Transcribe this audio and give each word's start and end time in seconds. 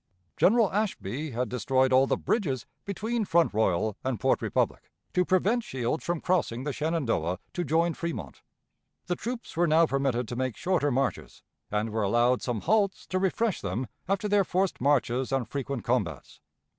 General 0.35 0.71
Ashby 0.73 1.29
had 1.29 1.47
destroyed 1.47 1.93
all 1.93 2.07
the 2.07 2.17
bridges 2.17 2.65
between 2.85 3.23
Front 3.23 3.53
Royal 3.53 3.95
and 4.03 4.19
Port 4.19 4.41
Republic, 4.41 4.89
to 5.13 5.23
prevent 5.23 5.63
Shields 5.63 6.03
from 6.03 6.21
crossing 6.21 6.63
the 6.63 6.73
Shenandoah 6.73 7.37
to 7.53 7.63
join 7.63 7.93
Fremont. 7.93 8.41
The 9.05 9.15
troops 9.15 9.55
were 9.55 9.67
now 9.67 9.85
permitted 9.85 10.27
to 10.29 10.35
make 10.35 10.57
shorter 10.57 10.89
marches, 10.89 11.43
and 11.69 11.91
were 11.91 12.01
allowed 12.01 12.41
some 12.41 12.61
halts 12.61 13.05
to 13.05 13.19
refresh 13.19 13.61
them 13.61 13.85
after 14.09 14.27
their 14.27 14.43
forced 14.43 14.81
marches 14.81 15.31
and 15.31 15.47
frequent 15.47 15.83
combats. 15.83 16.41